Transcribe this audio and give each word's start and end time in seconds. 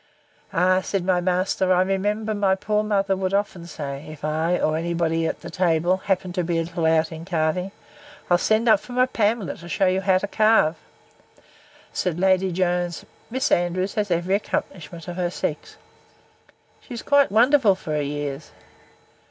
Ay, 0.51 0.81
said 0.81 1.05
my 1.05 1.21
master, 1.21 1.71
I 1.71 1.83
remember 1.83 2.33
my 2.33 2.55
poor 2.55 2.81
mother 2.81 3.15
would 3.15 3.35
often 3.35 3.67
say, 3.67 4.03
if 4.09 4.25
I, 4.25 4.57
or 4.57 4.75
any 4.75 4.95
body 4.95 5.27
at 5.27 5.39
table, 5.43 5.97
happened 5.97 6.33
to 6.33 6.43
be 6.43 6.57
a 6.57 6.63
little 6.63 6.87
out 6.87 7.11
in 7.11 7.23
carving, 7.23 7.71
I'll 8.27 8.39
send 8.39 8.67
up 8.67 8.79
for 8.79 8.93
my 8.93 9.05
Pamela, 9.05 9.57
to 9.57 9.69
shew 9.69 9.85
you 9.89 10.01
how 10.01 10.17
to 10.17 10.25
carve. 10.27 10.75
Said 11.93 12.19
Lady 12.19 12.51
Jones, 12.51 13.05
Mrs. 13.31 13.51
Andrews 13.51 13.93
has 13.93 14.09
every 14.09 14.33
accomplishment 14.33 15.07
of 15.07 15.17
her 15.17 15.29
sex. 15.29 15.77
She 16.79 16.95
is 16.95 17.03
quite 17.03 17.31
wonderful 17.31 17.75
for 17.75 17.91
her 17.91 18.01
years. 18.01 18.49